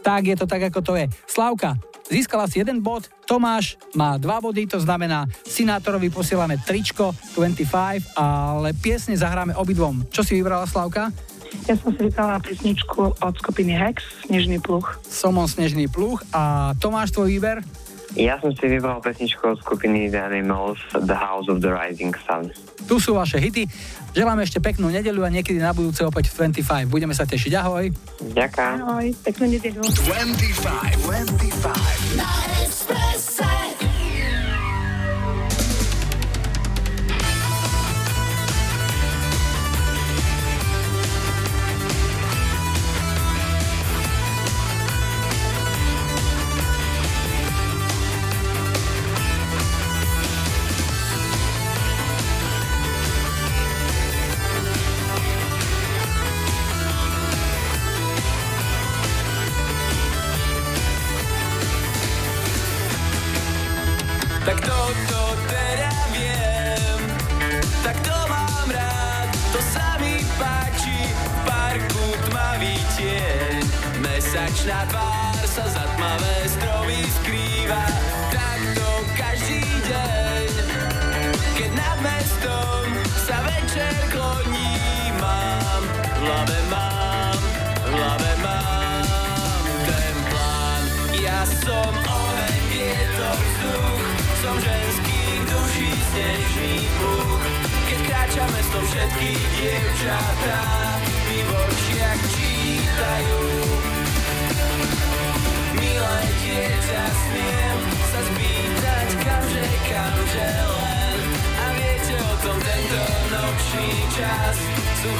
[0.00, 1.04] tak je to tak, ako to je.
[1.28, 1.76] Slavka,
[2.08, 8.72] získala si jeden bod, Tomáš má dva body, to znamená Sinátorovi posielame tričko 25, ale
[8.72, 10.08] piesne zahráme obidvom.
[10.08, 11.12] Čo si vybrala Slavka?
[11.68, 14.96] Ja som si vybrala pesničku od skupiny Hex, Snežný pluch.
[15.04, 17.60] Somon Snežný pluch a Tomáš, tvoj výber?
[18.14, 22.54] Ja som si vybral pesničku od skupiny The Animals, The House of the Rising Sun.
[22.86, 23.66] Tu sú vaše hity.
[24.14, 26.86] Želáme ešte peknú nedeľu a niekedy na budúce opäť v 25.
[26.86, 27.52] Budeme sa tešiť.
[27.58, 27.90] Ahoj.
[28.30, 28.74] Ďakujem.
[28.86, 29.82] Ahoj, peknú nedeľu.
[29.82, 32.14] 25, 25.
[32.14, 32.30] Na
[86.44, 87.38] hlave mám,
[87.80, 90.82] v hlave mám ten plán,
[91.16, 94.04] ja som oheň, vietor, vzduch,
[94.44, 97.44] som ženských duší snežný pluch.
[97.88, 100.60] Keď kráčam mestom všetky dievčatá,
[101.32, 103.40] mi v očiach čítajú.
[105.80, 107.78] Milé dieťa, smiem
[108.12, 111.18] sa spýtať, kamže, kamže len.
[111.56, 113.00] A viete o tom tento
[113.32, 114.56] nočný čas,
[115.00, 115.10] sú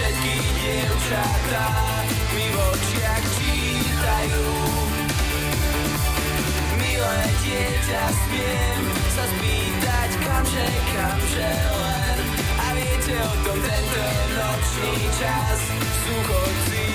[0.00, 1.66] všetky dievčatá
[2.32, 4.48] Mi v očiach čítajú.
[6.80, 8.82] Milé dieťa, smiem
[9.12, 12.18] sa spýtať kamže, kamže len.
[12.56, 14.04] A viete o tom tento
[14.40, 15.60] nočný čas?
[16.00, 16.89] Sú chodci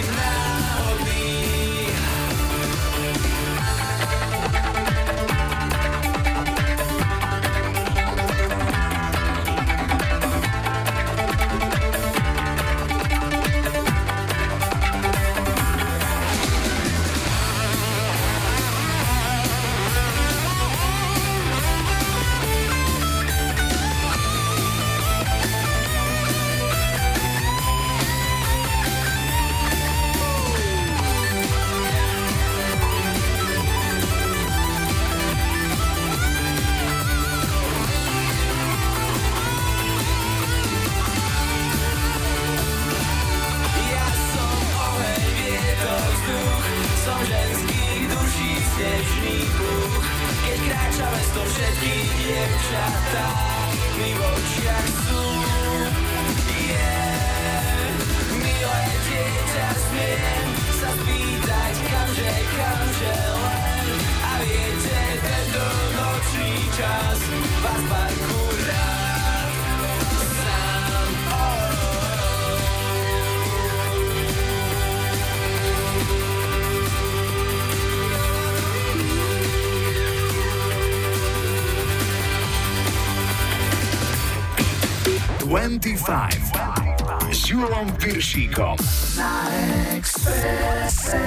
[87.56, 88.76] Julom Piršíkom.
[89.18, 89.48] Na
[89.95, 91.19] Expresse.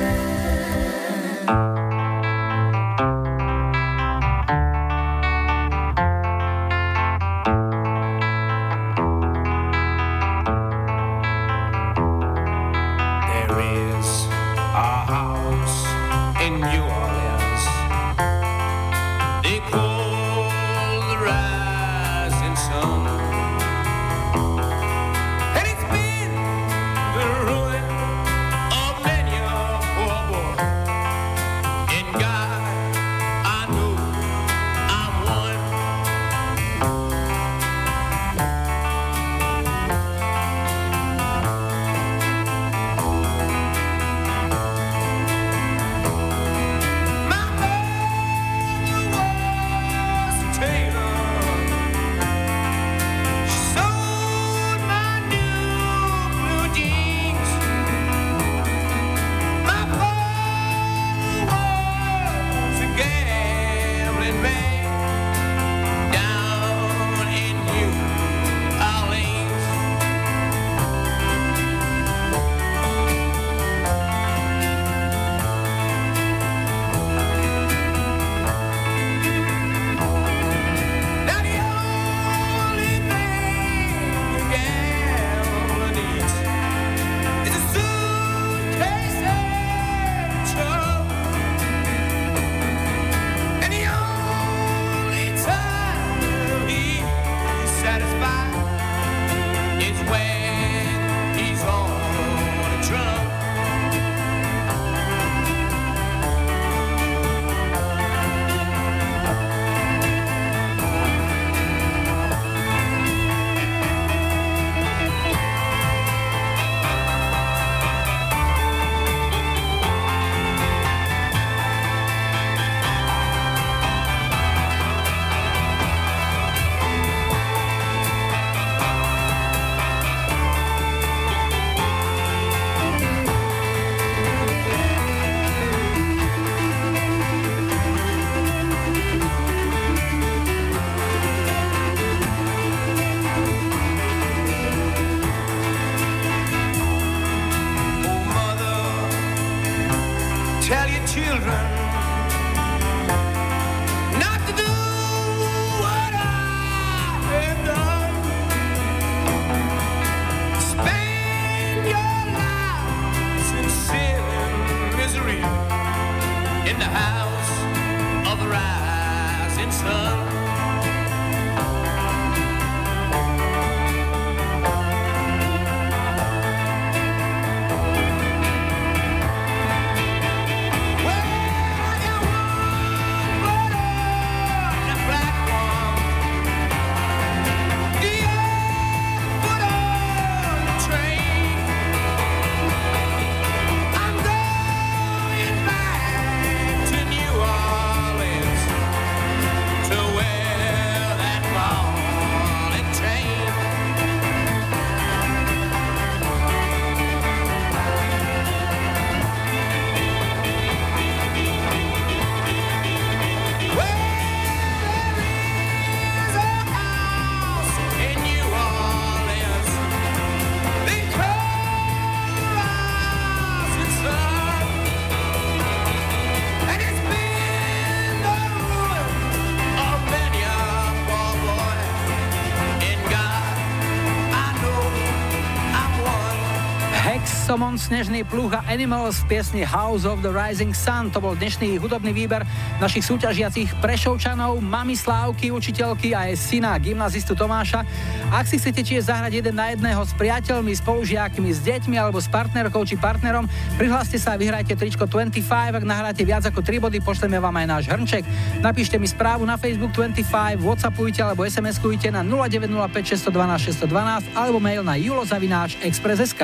[237.78, 241.14] Snežný pluh a Animals v piesni House of the Rising Sun.
[241.14, 242.42] To bol dnešný hudobný výber
[242.82, 247.86] našich súťažiacich Prešovčanov, mami Slávky, učiteľky a aj syna gymnazistu Tomáša.
[248.34, 252.26] Ak si chcete tiež zahrať jeden na jedného s priateľmi, spolužiakmi, s deťmi alebo s
[252.26, 253.46] partnerkou či partnerom,
[253.78, 255.78] prihláste sa a vyhrajte tričko 25.
[255.78, 258.26] Ak nahráte viac ako 3 body, pošleme vám aj náš hrnček.
[258.58, 264.82] Napíšte mi správu na Facebook 25, Whatsappujte alebo SMS-kujte na 0905 612 612 alebo mail
[264.82, 266.42] na julozavináč Express.sk.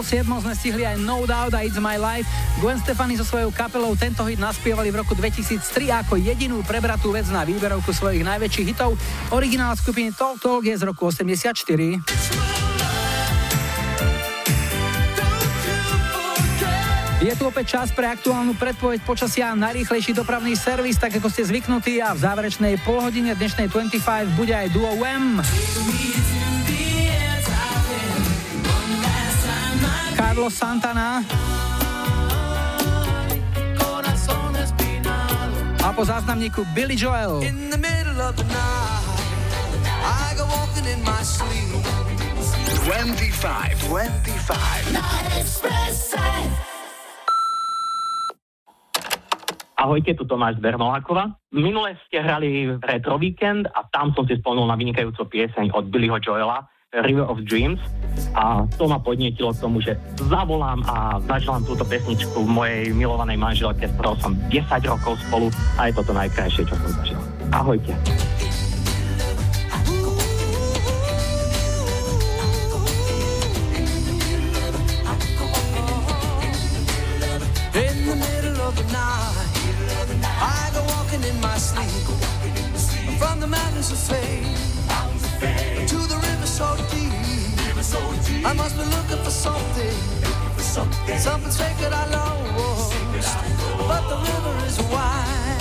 [0.00, 2.24] pol 7 sme stihli aj No Doubt a It's My Life.
[2.64, 5.60] Gwen Stefani so svojou kapelou tento hit naspievali v roku 2003
[5.92, 8.96] ako jedinú prebratú vec na výberovku svojich najväčších hitov.
[9.28, 11.52] Originál skupiny Talk Talk je z roku 84.
[17.20, 21.44] Je tu opäť čas pre aktuálnu predpoveď počasia a najrýchlejší dopravný servis, tak ako ste
[21.44, 25.44] zvyknutí a v záverečnej polhodine dnešnej 25 bude aj duo WEM.
[30.40, 31.20] Carlos Santana
[35.84, 37.44] a po záznamníku Billy Joel.
[37.44, 39.20] In the middle of the night,
[40.00, 41.76] I go walking in my sleep.
[42.88, 44.96] 25, 25.
[49.76, 51.36] Ahojte, tu Tomáš Bernolákova.
[51.52, 56.16] Minule ste hrali Retro Weekend a tam som si spomenul na vynikajúcu pieseň od Billyho
[56.16, 57.78] Joela River of Dreams
[58.34, 59.94] a to ma podnietilo k tomu, že
[60.26, 65.86] zavolám a zaželám túto pesničku mojej milovanej manželke, s ktorou som 10 rokov spolu a
[65.86, 67.20] je to to najkrajšie, čo som zažil.
[67.54, 67.94] Ahojte.
[83.80, 84.49] Of fame
[88.42, 89.92] I must be looking for something,
[90.58, 92.94] something sacred I lost.
[93.86, 95.60] But the river is wide,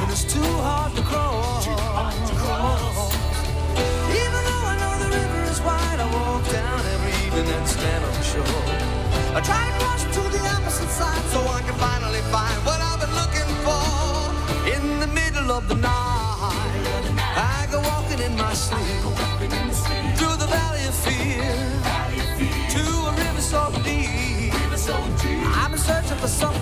[0.00, 1.66] and it's too hard to cross.
[1.66, 1.74] Even
[4.46, 8.12] though I know the river is wide, I walk down every evening and stand on
[8.12, 8.44] the shore.
[9.34, 13.00] I try to cross to the opposite side so I can finally find what I've
[13.02, 13.82] been looking for.
[14.76, 17.04] In the middle of the night,
[17.34, 19.29] I go walking in my sleep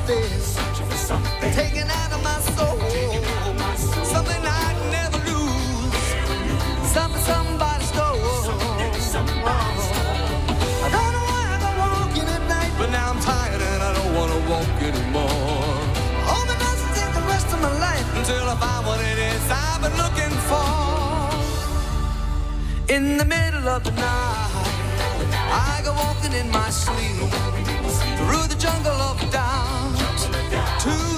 [0.09, 2.79] something, taken out of my soul,
[4.05, 6.07] something I'd never lose,
[6.93, 8.17] something somebody stole.
[10.83, 14.39] I don't know why I at night, but now I'm tired and I don't wanna
[14.49, 15.77] walk anymore.
[16.95, 20.35] Take the rest of my life until I find what it is I've been looking
[20.49, 20.71] for.
[22.95, 24.69] In the middle of the night,
[25.53, 27.31] I go walking in my sleep
[28.17, 29.98] through the jungle of doubt
[30.89, 31.18] to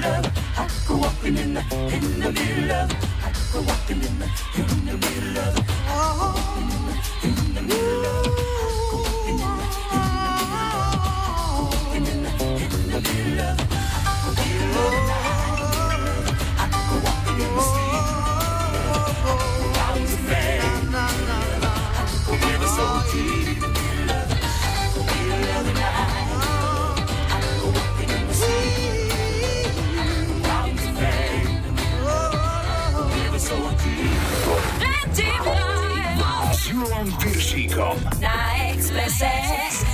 [0.00, 1.60] middle of, I go walking in the,
[1.92, 2.90] in the middle of,
[3.22, 4.69] I go walking in the, in
[37.00, 37.96] Julom Piršíkom.
[38.20, 39.89] Na Expresse.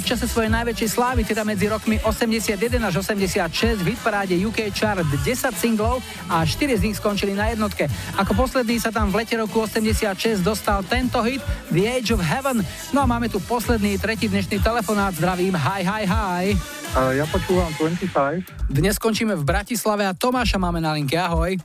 [0.00, 5.04] v čase svojej najväčšej slávy, teda medzi rokmi 81 až 86, v hitparáde UK Chart
[5.04, 7.84] 10 singlov a 4 z nich skončili na jednotke.
[8.16, 12.64] Ako posledný sa tam v lete roku 86 dostal tento hit The Age of Heaven.
[12.96, 15.12] No a máme tu posledný, tretí dnešný telefonát.
[15.12, 16.44] Zdravím, hi, hi, hi.
[16.96, 18.72] Uh, ja počúvam 25.
[18.72, 21.20] Dnes skončíme v Bratislave a Tomáša máme na linke.
[21.20, 21.60] Ahoj.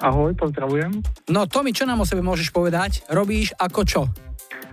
[0.00, 1.04] Ahoj, pozdravujem.
[1.30, 3.04] No Tomi, čo nám o sebe môžeš povedať?
[3.12, 4.02] Robíš ako čo?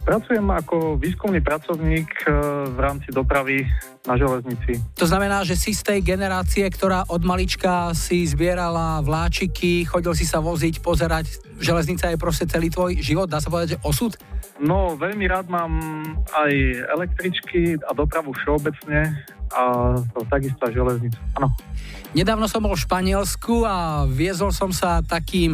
[0.01, 2.33] Pracujem ako výskumný pracovník e,
[2.73, 3.61] v rámci dopravy
[4.01, 4.81] na železnici.
[4.97, 10.25] To znamená, že si z tej generácie, ktorá od malička si zbierala vláčiky, chodil si
[10.25, 11.53] sa voziť, pozerať.
[11.61, 14.17] Železnica je proste celý tvoj život, dá sa povedať, že osud?
[14.57, 15.77] No, veľmi rád mám
[16.33, 16.53] aj
[16.97, 19.21] električky a dopravu všeobecne
[19.53, 21.17] a to takisto železnicu.
[21.37, 21.53] Áno.
[22.17, 25.53] Nedávno som bol v Španielsku a viezol som sa takým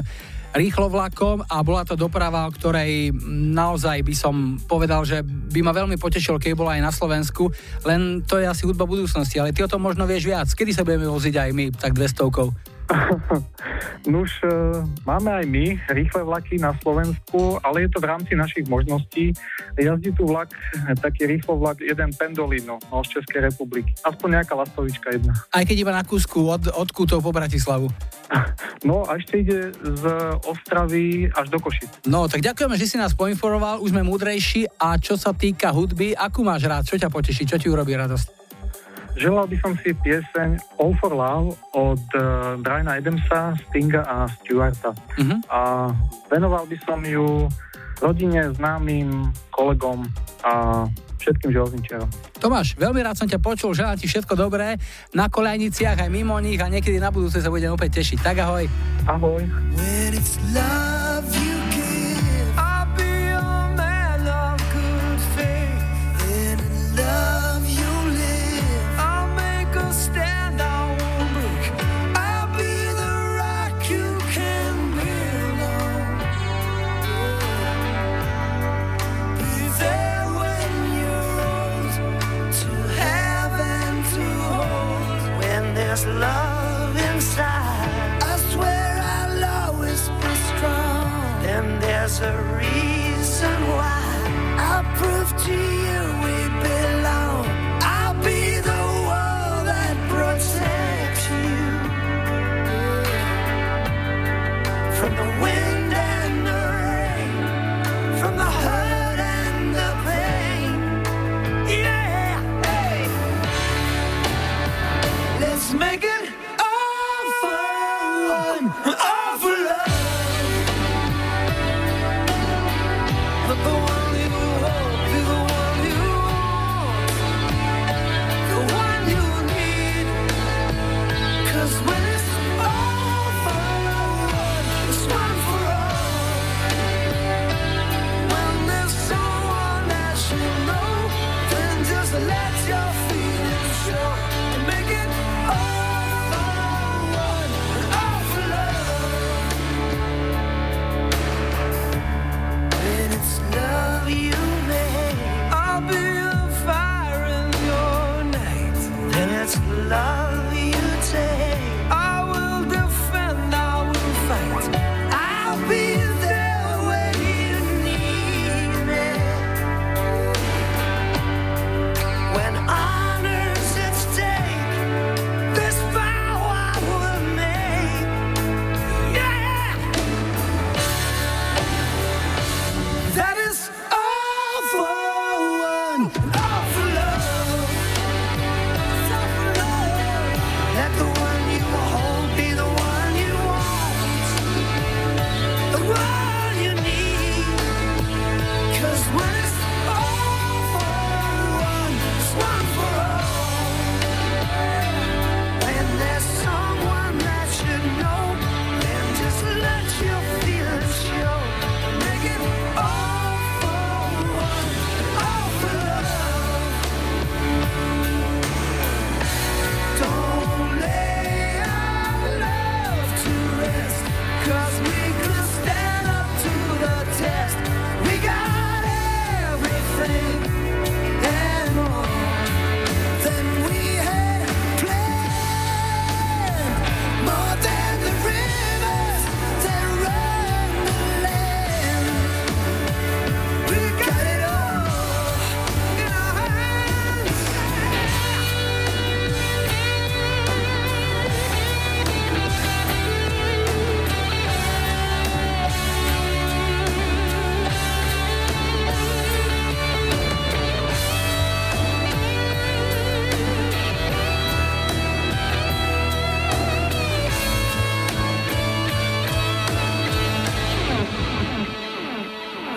[0.58, 3.14] rýchlovlakom a bola to doprava, o ktorej
[3.54, 4.36] naozaj by som
[4.66, 7.54] povedal, že by ma veľmi potešil, keď bola aj na Slovensku,
[7.86, 10.50] len to je asi hudba budúcnosti, ale ty o tom možno vieš viac.
[10.50, 12.77] Kedy sa budeme voziť aj my tak 200
[14.14, 14.48] Nuž, e,
[15.04, 19.36] máme aj my rýchle vlaky na Slovensku, ale je to v rámci našich možností.
[19.76, 20.52] Jazdí tu vlak,
[21.04, 23.92] taký rýchlo vlak, jeden Pendolino no, z Českej republiky.
[24.04, 25.36] Aspoň nejaká lastovička jedna.
[25.52, 27.92] Aj keď iba na kúsku od, od Kútov po Bratislavu.
[28.86, 30.04] No a ešte ide z
[30.46, 32.06] Ostravy až do Košic.
[32.06, 36.14] No, tak ďakujeme, že si nás poinformoval, už sme múdrejší a čo sa týka hudby,
[36.14, 38.38] akú máš rád, čo ťa poteší, čo ti urobí radosť?
[39.18, 44.94] Želal by som si pieseň All for Love od uh, Briana Adamsa, Stinga a Stewarta.
[45.18, 45.42] Mhm.
[45.50, 45.90] A
[46.30, 47.50] venoval by som ju
[47.98, 50.06] rodine, známym, kolegom
[50.46, 50.86] a
[51.18, 52.10] všetkým železničiarom.
[52.38, 54.78] Tomáš, veľmi rád som ťa počul, želám ti všetko dobré
[55.18, 58.18] na kolejniciach aj mimo nich a niekedy na budúce sa budem opäť tešiť.
[58.22, 58.64] Tak ahoj.
[59.10, 59.42] Ahoj.
[59.74, 61.67] When it's love you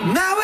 [0.03, 0.40] Now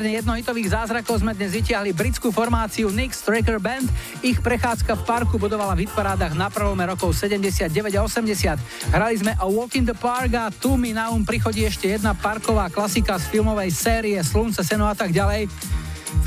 [0.00, 3.84] zásobárne jednohitových zázrakov sme dnes vytiahli britskú formáciu Nick Straker Band.
[4.24, 8.96] Ich prechádzka v parku budovala v hitparádach na prelome rokov 79 a 80.
[8.96, 12.16] Hrali sme A Walk in the Park a tu mi na um prichodí ešte jedna
[12.16, 15.52] parková klasika z filmovej série Slunce, Seno a tak ďalej.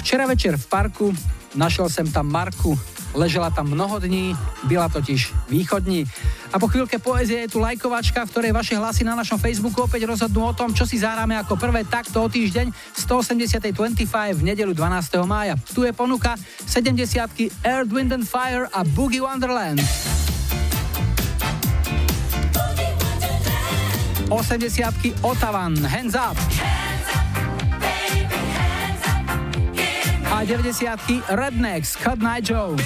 [0.05, 1.09] Včera večer v parku
[1.57, 2.77] našiel som tam Marku,
[3.17, 4.37] ležela tam mnoho dní,
[4.69, 6.05] byla totiž východní.
[6.53, 10.05] A po chvíľke poezie je tu lajkovačka, v ktorej vaše hlasy na našom Facebooku opäť
[10.05, 13.73] rozhodnú o tom, čo si zahráme ako prvé takto o týždeň 180.
[13.73, 15.17] 25 v nedelu 12.
[15.25, 15.57] mája.
[15.73, 16.38] Tu je ponuka
[16.69, 19.81] 70 Earth, Wind and Fire a Boogie Wonderland.
[24.30, 26.38] 80 Otavan, Hands Up.
[30.30, 32.77] A 90 Rednecks, Cut Night Joe.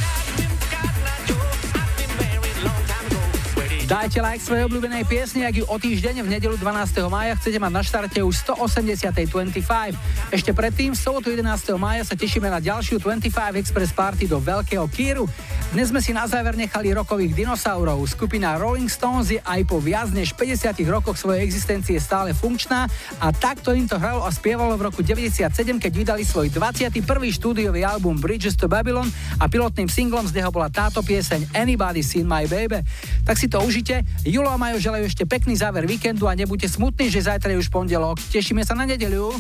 [3.88, 7.08] Dajte like svojej obľúbenej piesni, ak ju o týždeň v nedelu 12.
[7.08, 9.16] mája chcete mať na štarte už 180.
[9.32, 9.96] 25.
[10.28, 11.48] Ešte predtým, v sobotu 11.
[11.80, 15.24] mája sa tešíme na ďalšiu 25 Express Party do Veľkého Kýru.
[15.72, 18.04] Dnes sme si na záver nechali rokových dinosaurov.
[18.12, 22.92] Skupina Rolling Stones je aj po viac než 50 rokoch svojej existencie stále funkčná
[23.24, 25.48] a takto im to hralo a spievalo v roku 97,
[25.80, 26.92] keď vydali svoj 21.
[27.32, 29.08] štúdiový album Bridges to Babylon
[29.40, 32.84] a pilotným singlom z neho bola táto pieseň Anybody Seen My Baby.
[33.24, 34.02] Tak si to užite.
[34.26, 37.70] Julo a Majo želajú ešte pekný záver víkendu a nebuďte smutní, že zajtra je už
[37.70, 38.18] pondelok.
[38.34, 39.38] Tešíme sa na nedeľu.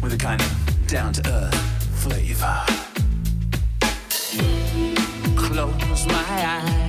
[0.00, 0.48] with a kind of
[0.88, 1.60] down to earth
[2.00, 2.56] flavor.
[5.36, 6.79] Close my eyes.